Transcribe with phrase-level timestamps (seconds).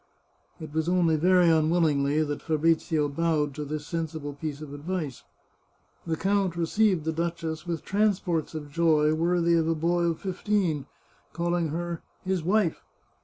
[0.59, 5.21] It was only very unwillingly that Fabrizio bowed to this sensible piece of advice.
[6.07, 10.87] The count received the duchess with transports of joy worthy of a boy of fifteen,
[11.33, 12.81] calling her" his wife."